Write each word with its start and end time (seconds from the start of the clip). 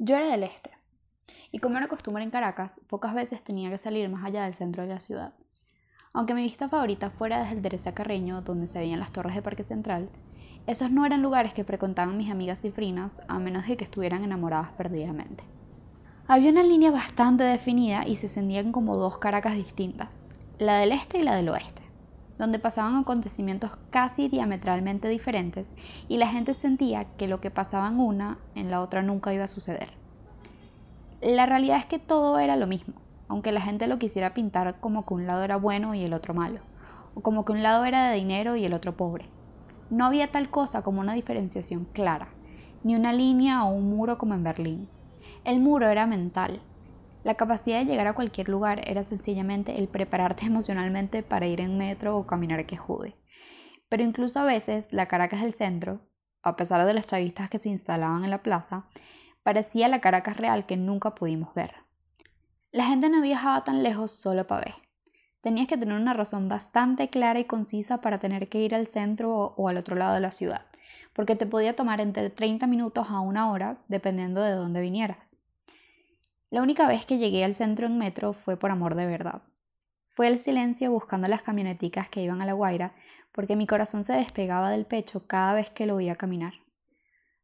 Yo 0.00 0.16
era 0.16 0.30
del 0.30 0.44
este, 0.44 0.70
y 1.50 1.58
como 1.58 1.76
era 1.76 1.88
costumbre 1.88 2.22
en 2.22 2.30
Caracas, 2.30 2.80
pocas 2.86 3.14
veces 3.14 3.42
tenía 3.42 3.68
que 3.68 3.78
salir 3.78 4.08
más 4.08 4.24
allá 4.24 4.44
del 4.44 4.54
centro 4.54 4.84
de 4.84 4.90
la 4.94 5.00
ciudad. 5.00 5.32
Aunque 6.12 6.34
mi 6.34 6.42
vista 6.42 6.68
favorita 6.68 7.10
fuera 7.10 7.40
desde 7.40 7.56
el 7.56 7.62
Teresa 7.62 7.94
Carreño, 7.94 8.42
donde 8.42 8.68
se 8.68 8.78
veían 8.78 9.00
las 9.00 9.10
torres 9.10 9.34
de 9.34 9.42
Parque 9.42 9.64
Central, 9.64 10.08
esos 10.68 10.92
no 10.92 11.04
eran 11.04 11.20
lugares 11.20 11.52
que 11.52 11.64
frecuentaban 11.64 12.16
mis 12.16 12.30
amigas 12.30 12.60
cifrinas, 12.60 13.22
a 13.26 13.40
menos 13.40 13.66
de 13.66 13.76
que 13.76 13.82
estuvieran 13.82 14.22
enamoradas 14.22 14.70
perdidamente. 14.74 15.42
Había 16.28 16.52
una 16.52 16.62
línea 16.62 16.92
bastante 16.92 17.42
definida 17.42 18.06
y 18.06 18.14
se 18.14 18.28
sentían 18.28 18.70
como 18.70 18.96
dos 18.96 19.18
Caracas 19.18 19.56
distintas, 19.56 20.28
la 20.60 20.78
del 20.78 20.92
este 20.92 21.18
y 21.18 21.22
la 21.24 21.34
del 21.34 21.48
oeste 21.48 21.87
donde 22.38 22.58
pasaban 22.58 22.96
acontecimientos 22.96 23.76
casi 23.90 24.28
diametralmente 24.28 25.08
diferentes 25.08 25.74
y 26.08 26.16
la 26.16 26.28
gente 26.28 26.54
sentía 26.54 27.04
que 27.16 27.28
lo 27.28 27.40
que 27.40 27.50
pasaba 27.50 27.88
en 27.88 27.98
una, 28.00 28.38
en 28.54 28.70
la 28.70 28.80
otra 28.80 29.02
nunca 29.02 29.34
iba 29.34 29.44
a 29.44 29.48
suceder. 29.48 29.90
La 31.20 31.46
realidad 31.46 31.78
es 31.78 31.86
que 31.86 31.98
todo 31.98 32.38
era 32.38 32.56
lo 32.56 32.68
mismo, 32.68 32.94
aunque 33.26 33.52
la 33.52 33.60
gente 33.60 33.88
lo 33.88 33.98
quisiera 33.98 34.34
pintar 34.34 34.78
como 34.80 35.04
que 35.04 35.14
un 35.14 35.26
lado 35.26 35.42
era 35.42 35.56
bueno 35.56 35.94
y 35.94 36.04
el 36.04 36.14
otro 36.14 36.32
malo, 36.32 36.60
o 37.14 37.20
como 37.20 37.44
que 37.44 37.52
un 37.52 37.62
lado 37.62 37.84
era 37.84 38.08
de 38.08 38.16
dinero 38.16 38.54
y 38.54 38.64
el 38.64 38.72
otro 38.72 38.96
pobre. 38.96 39.26
No 39.90 40.06
había 40.06 40.30
tal 40.30 40.48
cosa 40.48 40.82
como 40.82 41.00
una 41.00 41.14
diferenciación 41.14 41.86
clara, 41.92 42.28
ni 42.84 42.94
una 42.94 43.12
línea 43.12 43.64
o 43.64 43.72
un 43.72 43.90
muro 43.90 44.16
como 44.16 44.34
en 44.34 44.44
Berlín. 44.44 44.88
El 45.44 45.60
muro 45.60 45.88
era 45.88 46.06
mental, 46.06 46.60
la 47.28 47.34
capacidad 47.34 47.80
de 47.80 47.84
llegar 47.84 48.06
a 48.06 48.14
cualquier 48.14 48.48
lugar 48.48 48.80
era 48.88 49.04
sencillamente 49.04 49.78
el 49.78 49.86
prepararte 49.86 50.46
emocionalmente 50.46 51.22
para 51.22 51.46
ir 51.46 51.60
en 51.60 51.76
metro 51.76 52.16
o 52.16 52.26
caminar 52.26 52.64
que 52.64 52.78
jude. 52.78 53.16
Pero 53.90 54.02
incluso 54.02 54.40
a 54.40 54.44
veces 54.44 54.90
la 54.92 55.08
Caracas 55.08 55.42
del 55.42 55.52
centro, 55.52 56.00
a 56.42 56.56
pesar 56.56 56.86
de 56.86 56.94
los 56.94 57.04
chavistas 57.04 57.50
que 57.50 57.58
se 57.58 57.68
instalaban 57.68 58.24
en 58.24 58.30
la 58.30 58.42
plaza, 58.42 58.86
parecía 59.42 59.88
la 59.88 60.00
Caracas 60.00 60.38
real 60.38 60.64
que 60.64 60.78
nunca 60.78 61.14
pudimos 61.14 61.52
ver. 61.52 61.74
La 62.72 62.86
gente 62.86 63.10
no 63.10 63.20
viajaba 63.20 63.62
tan 63.62 63.82
lejos 63.82 64.10
solo 64.12 64.46
para 64.46 64.64
ver. 64.64 64.74
Tenías 65.42 65.68
que 65.68 65.76
tener 65.76 66.00
una 66.00 66.14
razón 66.14 66.48
bastante 66.48 67.10
clara 67.10 67.40
y 67.40 67.44
concisa 67.44 68.00
para 68.00 68.20
tener 68.20 68.48
que 68.48 68.62
ir 68.62 68.74
al 68.74 68.86
centro 68.86 69.52
o, 69.54 69.68
al 69.68 69.76
otro 69.76 69.96
lado 69.96 70.14
de 70.14 70.20
la 70.20 70.30
ciudad, 70.30 70.62
porque 71.12 71.36
te 71.36 71.44
podía 71.44 71.76
tomar 71.76 72.00
entre 72.00 72.30
30 72.30 72.66
minutos 72.66 73.08
a 73.10 73.20
una 73.20 73.50
hora 73.52 73.76
dependiendo 73.88 74.40
de 74.40 74.52
dónde 74.52 74.80
vinieras. 74.80 75.37
La 76.50 76.62
única 76.62 76.88
vez 76.88 77.04
que 77.04 77.18
llegué 77.18 77.44
al 77.44 77.54
centro 77.54 77.86
en 77.86 77.98
metro 77.98 78.32
fue 78.32 78.56
por 78.56 78.70
amor 78.70 78.94
de 78.94 79.06
verdad. 79.06 79.42
Fue 80.08 80.28
el 80.28 80.38
silencio 80.38 80.90
buscando 80.90 81.28
las 81.28 81.42
camioneticas 81.42 82.08
que 82.08 82.22
iban 82.22 82.40
a 82.40 82.46
La 82.46 82.54
Guaira, 82.54 82.94
porque 83.32 83.54
mi 83.54 83.66
corazón 83.66 84.02
se 84.02 84.14
despegaba 84.14 84.70
del 84.70 84.86
pecho 84.86 85.26
cada 85.26 85.52
vez 85.52 85.68
que 85.70 85.84
lo 85.84 85.96
oía 85.96 86.16
caminar. 86.16 86.54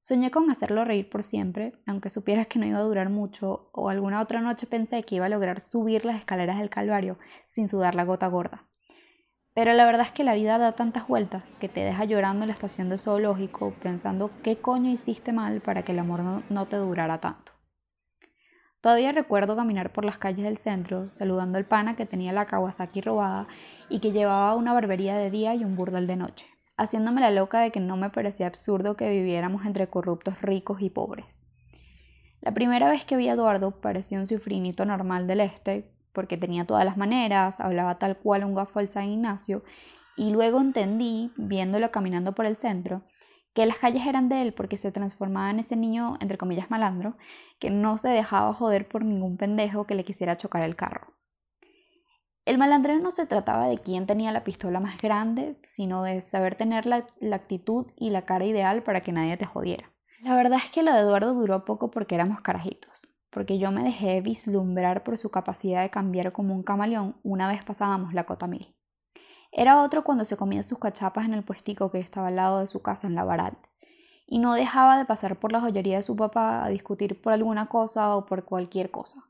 Soñé 0.00 0.30
con 0.30 0.50
hacerlo 0.50 0.84
reír 0.84 1.08
por 1.08 1.22
siempre, 1.22 1.72
aunque 1.86 2.10
supieras 2.10 2.46
que 2.46 2.58
no 2.58 2.66
iba 2.66 2.78
a 2.78 2.82
durar 2.82 3.08
mucho, 3.08 3.70
o 3.72 3.88
alguna 3.88 4.20
otra 4.20 4.42
noche 4.42 4.66
pensé 4.66 5.02
que 5.02 5.14
iba 5.14 5.26
a 5.26 5.30
lograr 5.30 5.62
subir 5.62 6.04
las 6.04 6.18
escaleras 6.18 6.58
del 6.58 6.70
Calvario 6.70 7.18
sin 7.48 7.68
sudar 7.68 7.94
la 7.94 8.04
gota 8.04 8.26
gorda. 8.26 8.66
Pero 9.54 9.72
la 9.72 9.86
verdad 9.86 10.06
es 10.06 10.12
que 10.12 10.24
la 10.24 10.34
vida 10.34 10.58
da 10.58 10.72
tantas 10.72 11.08
vueltas 11.08 11.56
que 11.56 11.68
te 11.70 11.80
deja 11.80 12.04
llorando 12.04 12.44
en 12.44 12.48
la 12.48 12.54
estación 12.54 12.90
de 12.90 12.98
zoológico 12.98 13.74
pensando 13.82 14.30
qué 14.42 14.58
coño 14.58 14.90
hiciste 14.90 15.32
mal 15.32 15.62
para 15.62 15.84
que 15.84 15.92
el 15.92 15.98
amor 15.98 16.20
no, 16.20 16.42
no 16.50 16.66
te 16.66 16.76
durara 16.76 17.18
tanto. 17.18 17.59
Todavía 18.80 19.12
recuerdo 19.12 19.56
caminar 19.56 19.92
por 19.92 20.06
las 20.06 20.16
calles 20.16 20.44
del 20.44 20.56
centro, 20.56 21.12
saludando 21.12 21.58
al 21.58 21.66
pana 21.66 21.96
que 21.96 22.06
tenía 22.06 22.32
la 22.32 22.46
Kawasaki 22.46 23.02
robada 23.02 23.46
y 23.90 24.00
que 24.00 24.12
llevaba 24.12 24.54
una 24.54 24.72
barbería 24.72 25.16
de 25.16 25.30
día 25.30 25.54
y 25.54 25.64
un 25.64 25.76
burdel 25.76 26.06
de 26.06 26.16
noche, 26.16 26.46
haciéndome 26.78 27.20
la 27.20 27.30
loca 27.30 27.60
de 27.60 27.72
que 27.72 27.80
no 27.80 27.98
me 27.98 28.08
parecía 28.08 28.46
absurdo 28.46 28.96
que 28.96 29.10
viviéramos 29.10 29.66
entre 29.66 29.88
corruptos 29.88 30.40
ricos 30.40 30.80
y 30.80 30.88
pobres. 30.88 31.46
La 32.40 32.54
primera 32.54 32.88
vez 32.88 33.04
que 33.04 33.16
vi 33.16 33.28
a 33.28 33.34
Eduardo 33.34 33.82
parecía 33.82 34.18
un 34.18 34.26
cifrinito 34.26 34.86
normal 34.86 35.26
del 35.26 35.40
este, 35.40 35.90
porque 36.14 36.38
tenía 36.38 36.64
todas 36.64 36.86
las 36.86 36.96
maneras, 36.96 37.60
hablaba 37.60 37.98
tal 37.98 38.16
cual 38.16 38.44
un 38.44 38.54
gafo 38.54 38.78
al 38.78 38.88
San 38.88 39.10
Ignacio, 39.10 39.62
y 40.16 40.32
luego 40.32 40.58
entendí, 40.58 41.32
viéndolo 41.36 41.90
caminando 41.90 42.34
por 42.34 42.46
el 42.46 42.56
centro, 42.56 43.02
que 43.54 43.66
las 43.66 43.78
calles 43.78 44.06
eran 44.06 44.28
de 44.28 44.42
él 44.42 44.52
porque 44.52 44.76
se 44.76 44.92
transformaba 44.92 45.50
en 45.50 45.58
ese 45.58 45.76
niño, 45.76 46.16
entre 46.20 46.38
comillas, 46.38 46.70
malandro, 46.70 47.16
que 47.58 47.70
no 47.70 47.98
se 47.98 48.08
dejaba 48.08 48.54
joder 48.54 48.88
por 48.88 49.04
ningún 49.04 49.36
pendejo 49.36 49.86
que 49.86 49.94
le 49.94 50.04
quisiera 50.04 50.36
chocar 50.36 50.62
el 50.62 50.76
carro. 50.76 51.14
El 52.44 52.58
malandreo 52.58 52.98
no 52.98 53.10
se 53.10 53.26
trataba 53.26 53.68
de 53.68 53.78
quién 53.78 54.06
tenía 54.06 54.32
la 54.32 54.44
pistola 54.44 54.80
más 54.80 55.00
grande, 55.00 55.56
sino 55.62 56.02
de 56.02 56.20
saber 56.20 56.56
tener 56.56 56.86
la, 56.86 57.06
la, 57.20 57.36
actitud 57.36 57.86
y 57.96 58.10
la 58.10 58.22
cara 58.22 58.44
ideal 58.44 58.82
para 58.82 59.02
que 59.02 59.12
nadie 59.12 59.36
te 59.36 59.46
jodiera. 59.46 59.92
La 60.22 60.36
verdad 60.36 60.58
es 60.64 60.70
que 60.70 60.82
lo 60.82 60.92
de 60.92 61.00
Eduardo 61.00 61.32
duró 61.34 61.64
poco 61.64 61.90
porque 61.90 62.14
éramos 62.14 62.40
carajitos, 62.40 63.08
porque 63.30 63.58
yo 63.58 63.70
me 63.70 63.84
dejé 63.84 64.20
vislumbrar 64.20 65.04
por 65.04 65.18
su 65.18 65.30
capacidad 65.30 65.82
de 65.82 65.90
cambiar 65.90 66.32
como 66.32 66.54
un 66.54 66.62
camaleón 66.62 67.16
una 67.22 67.46
vez 67.46 67.64
pasábamos 67.64 68.14
la 68.14 68.24
cota 68.24 68.46
mil. 68.46 68.74
Era 69.52 69.82
otro 69.82 70.04
cuando 70.04 70.24
se 70.24 70.36
comía 70.36 70.62
sus 70.62 70.78
cachapas 70.78 71.24
en 71.24 71.34
el 71.34 71.42
puestico 71.42 71.90
que 71.90 71.98
estaba 71.98 72.28
al 72.28 72.36
lado 72.36 72.60
de 72.60 72.66
su 72.68 72.82
casa 72.82 73.06
en 73.06 73.14
la 73.14 73.24
Barat, 73.24 73.54
y 74.26 74.38
no 74.38 74.54
dejaba 74.54 74.96
de 74.96 75.04
pasar 75.04 75.40
por 75.40 75.50
la 75.50 75.60
joyería 75.60 75.96
de 75.96 76.02
su 76.02 76.14
papá 76.14 76.64
a 76.64 76.68
discutir 76.68 77.20
por 77.20 77.32
alguna 77.32 77.66
cosa 77.66 78.14
o 78.16 78.26
por 78.26 78.44
cualquier 78.44 78.90
cosa, 78.92 79.24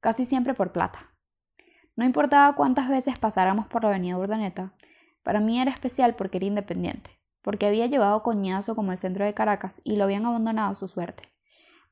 casi 0.00 0.24
siempre 0.24 0.54
por 0.54 0.72
plata. 0.72 1.10
No 1.96 2.04
importaba 2.04 2.56
cuántas 2.56 2.88
veces 2.88 3.18
pasáramos 3.20 3.68
por 3.68 3.84
la 3.84 3.90
avenida 3.90 4.18
Urdaneta, 4.18 4.74
para 5.22 5.38
mí 5.38 5.60
era 5.60 5.70
especial 5.70 6.16
porque 6.16 6.38
era 6.38 6.46
independiente, 6.46 7.18
porque 7.40 7.66
había 7.66 7.86
llevado 7.86 8.24
coñazo 8.24 8.74
como 8.74 8.90
el 8.90 8.98
centro 8.98 9.24
de 9.24 9.34
Caracas 9.34 9.80
y 9.84 9.96
lo 9.96 10.04
habían 10.04 10.26
abandonado 10.26 10.72
a 10.72 10.74
su 10.74 10.88
suerte. 10.88 11.32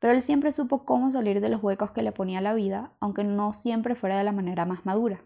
Pero 0.01 0.13
él 0.13 0.21
siempre 0.21 0.51
supo 0.51 0.85
cómo 0.85 1.13
salir 1.13 1.41
de 1.41 1.49
los 1.49 1.63
huecos 1.63 1.93
que 1.93 2.03
le 2.03 2.11
ponía 2.11 2.41
la 2.41 2.55
vida, 2.55 2.93
aunque 2.99 3.23
no 3.23 3.53
siempre 3.53 3.95
fuera 3.95 4.19
de 4.19 4.25
la 4.25 4.33
manera 4.33 4.67
más 4.67 4.85
madura. 4.85 5.25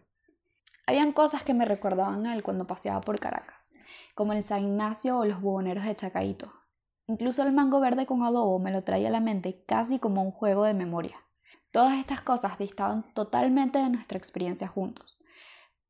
Habían 0.87 1.13
cosas 1.13 1.43
que 1.43 1.53
me 1.53 1.65
recordaban 1.65 2.27
a 2.27 2.35
él 2.35 2.45
cuando 2.45 2.67
paseaba 2.67 3.01
por 3.01 3.19
Caracas, 3.19 3.73
como 4.15 4.33
el 4.33 4.45
San 4.45 4.63
Ignacio 4.63 5.19
o 5.19 5.25
los 5.25 5.41
buhoneros 5.41 5.85
de 5.85 5.97
Chacaito. 5.97 6.53
Incluso 7.09 7.43
el 7.43 7.53
mango 7.53 7.81
verde 7.81 8.07
con 8.07 8.23
adobo 8.23 8.59
me 8.61 8.71
lo 8.71 8.85
traía 8.85 9.09
a 9.09 9.13
la 9.13 9.21
mente 9.21 9.65
casi 9.67 9.99
como 9.99 10.23
un 10.23 10.31
juego 10.31 10.63
de 10.65 10.75
memoria. 10.75 11.17
Todas 11.73 11.99
estas 11.99 12.21
cosas 12.21 12.59
distaban 12.59 13.03
totalmente 13.15 13.79
de 13.79 13.91
nuestra 13.91 14.17
experiencia 14.17 14.69
juntos, 14.69 15.19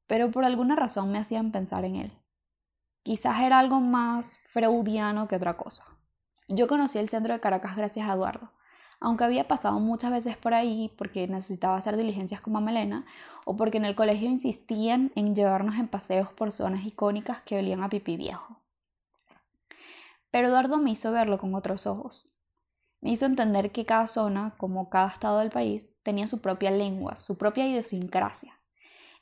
pero 0.07 0.31
por 0.31 0.45
alguna 0.45 0.77
razón 0.77 1.13
me 1.13 1.19
hacían 1.19 1.53
pensar 1.53 1.85
en 1.85 1.97
él. 1.97 2.13
Quizás 3.03 3.41
era 3.41 3.59
algo 3.59 3.81
más 3.81 4.39
freudiano 4.49 5.29
que 5.29 5.37
otra 5.37 5.57
cosa. 5.57 5.85
Yo 6.49 6.69
conocí 6.69 6.99
el 6.99 7.09
centro 7.09 7.35
de 7.35 7.41
Caracas 7.41 7.77
gracias 7.77 8.09
a 8.09 8.15
Eduardo, 8.15 8.51
aunque 9.01 9.25
había 9.25 9.49
pasado 9.49 9.79
muchas 9.79 10.11
veces 10.11 10.37
por 10.37 10.55
ahí 10.55 10.93
porque 10.97 11.29
necesitaba 11.29 11.77
hacer 11.77 11.97
diligencias 11.97 12.41
con 12.41 12.63
Melena 12.65 13.05
o 13.45 13.57
porque 13.57 13.79
en 13.79 13.85
el 13.85 13.95
colegio 13.95 14.29
insistían 14.29 15.13
en 15.15 15.35
llevarnos 15.35 15.77
en 15.77 15.89
paseos 15.89 16.33
por 16.33 16.53
zonas 16.53 16.85
icónicas 16.85 17.43
que 17.43 17.59
olían 17.59 17.83
a 17.83 17.89
pipí 17.89 18.17
viejo. 18.17 18.61
Pero 20.31 20.49
Eduardo 20.49 20.79
me 20.79 20.91
hizo 20.91 21.13
verlo 21.13 21.39
con 21.39 21.55
otros 21.55 21.87
ojos. 21.87 22.29
Me 23.01 23.11
hizo 23.11 23.27
entender 23.27 23.73
que 23.73 23.87
cada 23.87 24.07
zona, 24.07 24.55
como 24.57 24.89
cada 24.89 25.09
estado 25.09 25.39
del 25.39 25.51
país, 25.51 25.95
tenía 26.03 26.27
su 26.27 26.41
propia 26.41 26.71
lengua, 26.71 27.17
su 27.17 27.39
propia 27.39 27.69
idiosincrasia. 27.69 28.59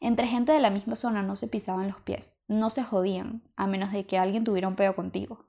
Entre 0.01 0.27
gente 0.27 0.53
de 0.53 0.61
la 0.61 0.71
misma 0.71 0.97
zona 0.97 1.23
no 1.23 1.37
se 1.37 1.49
pisaban 1.49 1.89
los 1.89 2.01
pies, 2.01 2.41
no 2.47 2.71
se 2.71 2.83
jodían, 2.83 3.43
a 3.57 3.67
menos 3.67 3.93
de 3.93 4.07
que 4.07 4.19
alguien 4.19 4.45
tuviera 4.45 4.69
un 4.69 4.77
pedo 4.77 4.95
contigo. 4.95 5.47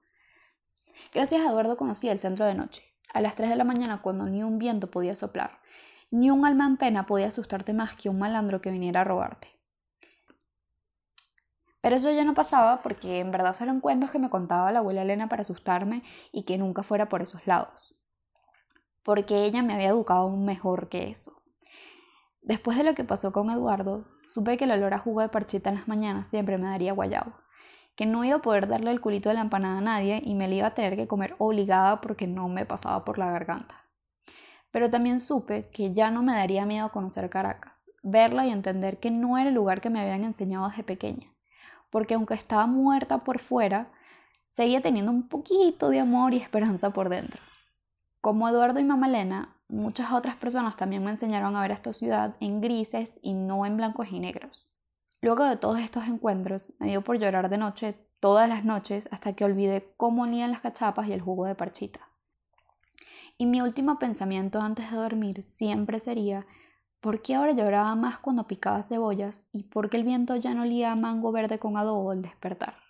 Gracias 1.13 1.41
a 1.41 1.49
Eduardo 1.49 1.77
conocí 1.77 2.09
el 2.09 2.19
centro 2.19 2.45
de 2.45 2.55
noche, 2.55 2.83
a 3.13 3.21
las 3.21 3.35
3 3.35 3.49
de 3.49 3.55
la 3.55 3.63
mañana 3.63 4.01
cuando 4.01 4.25
ni 4.25 4.43
un 4.43 4.57
viento 4.57 4.91
podía 4.91 5.15
soplar, 5.15 5.59
ni 6.11 6.29
un 6.29 6.45
alma 6.45 6.65
en 6.65 6.77
pena 6.77 7.05
podía 7.05 7.27
asustarte 7.27 7.73
más 7.73 7.95
que 7.95 8.09
un 8.09 8.19
malandro 8.19 8.61
que 8.61 8.71
viniera 8.71 9.01
a 9.01 9.03
robarte. 9.03 9.49
Pero 11.81 11.97
eso 11.97 12.11
ya 12.11 12.23
no 12.23 12.33
pasaba 12.33 12.81
porque 12.81 13.19
en 13.19 13.31
verdad 13.31 13.53
fueron 13.53 13.79
cuentos 13.79 14.11
que 14.11 14.19
me 14.19 14.29
contaba 14.29 14.71
la 14.71 14.79
abuela 14.79 15.03
Elena 15.03 15.29
para 15.29 15.41
asustarme 15.41 16.03
y 16.31 16.43
que 16.43 16.57
nunca 16.57 16.81
fuera 16.81 17.09
por 17.09 17.21
esos 17.21 17.45
lados. 17.45 17.95
Porque 19.03 19.45
ella 19.45 19.61
me 19.61 19.75
había 19.75 19.89
educado 19.89 20.31
mejor 20.35 20.89
que 20.89 21.09
eso. 21.09 21.43
Después 22.41 22.77
de 22.77 22.83
lo 22.83 22.95
que 22.95 23.03
pasó 23.03 23.31
con 23.31 23.51
Eduardo, 23.51 24.07
supe 24.25 24.57
que 24.57 24.63
el 24.63 24.71
olor 24.71 24.95
a 24.95 24.99
jugo 24.99 25.21
de 25.21 25.29
parchita 25.29 25.69
en 25.69 25.75
las 25.75 25.87
mañanas 25.87 26.27
siempre 26.27 26.57
me 26.57 26.69
daría 26.69 26.93
guayabo 26.93 27.44
que 27.95 28.05
no 28.05 28.23
iba 28.23 28.37
a 28.37 28.41
poder 28.41 28.67
darle 28.67 28.91
el 28.91 29.01
culito 29.01 29.29
de 29.29 29.35
la 29.35 29.41
empanada 29.41 29.77
a 29.77 29.81
nadie 29.81 30.21
y 30.23 30.35
me 30.35 30.47
la 30.47 30.55
iba 30.55 30.67
a 30.67 30.73
tener 30.73 30.95
que 30.95 31.07
comer 31.07 31.35
obligada 31.37 32.01
porque 32.01 32.27
no 32.27 32.49
me 32.49 32.65
pasaba 32.65 33.05
por 33.05 33.17
la 33.17 33.31
garganta. 33.31 33.85
Pero 34.71 34.89
también 34.89 35.19
supe 35.19 35.69
que 35.69 35.93
ya 35.93 36.11
no 36.11 36.21
me 36.21 36.33
daría 36.33 36.65
miedo 36.65 36.91
conocer 36.91 37.29
Caracas, 37.29 37.83
verla 38.03 38.45
y 38.45 38.51
entender 38.51 38.99
que 38.99 39.11
no 39.11 39.37
era 39.37 39.49
el 39.49 39.55
lugar 39.55 39.79
que 39.79 39.89
me 39.89 40.01
habían 40.01 40.25
enseñado 40.25 40.67
desde 40.67 40.83
pequeña, 40.83 41.31
porque 41.89 42.15
aunque 42.15 42.33
estaba 42.33 42.67
muerta 42.67 43.23
por 43.23 43.39
fuera, 43.39 43.87
seguía 44.49 44.81
teniendo 44.81 45.11
un 45.11 45.29
poquito 45.29 45.89
de 45.89 46.01
amor 46.01 46.33
y 46.33 46.37
esperanza 46.37 46.89
por 46.89 47.09
dentro. 47.09 47.41
Como 48.19 48.49
Eduardo 48.49 48.79
y 48.79 48.83
Mamá 48.83 49.07
Elena, 49.07 49.55
muchas 49.69 50.11
otras 50.11 50.35
personas 50.35 50.75
también 50.75 51.03
me 51.03 51.11
enseñaron 51.11 51.55
a 51.55 51.61
ver 51.61 51.71
esta 51.71 51.93
ciudad 51.93 52.35
en 52.39 52.59
grises 52.59 53.19
y 53.21 53.33
no 53.33 53.65
en 53.65 53.77
blancos 53.77 54.07
y 54.11 54.19
negros. 54.19 54.67
Luego 55.25 55.43
de 55.45 55.57
todos 55.57 55.79
estos 55.79 56.07
encuentros, 56.07 56.71
me 56.77 56.85
dio 56.85 57.03
por 57.03 57.17
llorar 57.17 57.49
de 57.49 57.57
noche 57.57 57.95
todas 58.19 58.47
las 58.47 58.63
noches 58.63 59.09
hasta 59.09 59.33
que 59.33 59.43
olvidé 59.43 59.91
cómo 59.97 60.21
olían 60.21 60.51
las 60.51 60.61
cachapas 60.61 61.07
y 61.07 61.13
el 61.13 61.21
jugo 61.21 61.47
de 61.47 61.55
parchita. 61.55 62.07
Y 63.35 63.47
mi 63.47 63.59
último 63.59 63.97
pensamiento 63.97 64.61
antes 64.61 64.91
de 64.91 64.97
dormir 64.97 65.41
siempre 65.41 65.99
sería, 65.99 66.45
¿por 66.99 67.23
qué 67.23 67.33
ahora 67.33 67.53
lloraba 67.53 67.95
más 67.95 68.19
cuando 68.19 68.45
picaba 68.45 68.83
cebollas 68.83 69.41
y 69.51 69.63
por 69.63 69.89
qué 69.89 69.97
el 69.97 70.03
viento 70.03 70.35
ya 70.35 70.53
no 70.53 70.61
olía 70.61 70.91
a 70.91 70.95
mango 70.95 71.31
verde 71.31 71.57
con 71.57 71.75
adobo 71.75 72.11
al 72.11 72.21
despertar? 72.21 72.84